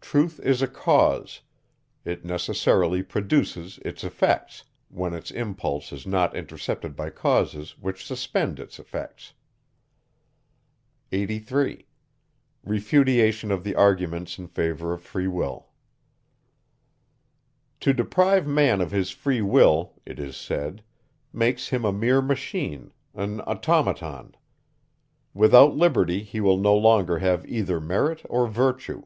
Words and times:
Truth 0.00 0.40
is 0.40 0.62
a 0.62 0.66
cause; 0.66 1.42
it 2.02 2.24
necessarily 2.24 3.02
produces 3.02 3.78
its 3.84 4.02
effects, 4.02 4.64
when 4.88 5.12
its 5.12 5.30
impulse 5.30 5.92
is 5.92 6.06
not 6.06 6.34
intercepted 6.34 6.96
by 6.96 7.10
causes, 7.10 7.76
which 7.78 8.06
suspend 8.06 8.58
its 8.58 8.78
effects. 8.78 9.34
83. 11.12 11.86
"To 12.64 13.04
deprive 17.84 18.46
man 18.46 18.80
of 18.80 18.90
his 18.90 19.10
free 19.10 19.42
will," 19.42 19.92
it 20.06 20.18
is 20.18 20.36
said, 20.38 20.82
"makes 21.34 21.68
him 21.68 21.84
a 21.84 21.92
mere 21.92 22.22
machine, 22.22 22.92
an 23.12 23.42
automaton. 23.42 24.34
Without 25.34 25.76
liberty, 25.76 26.22
he 26.22 26.40
will 26.40 26.56
no 26.56 26.74
longer 26.74 27.18
have 27.18 27.44
either 27.46 27.78
merit 27.78 28.22
or 28.30 28.46
virtue." 28.46 29.02